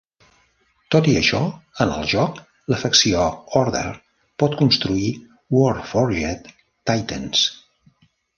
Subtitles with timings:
[0.93, 1.41] Tot i això,
[1.85, 2.39] en el joc,
[2.73, 3.25] la facció
[3.61, 3.83] Order
[4.45, 5.13] pot construir
[5.59, 7.47] Warforged Titans.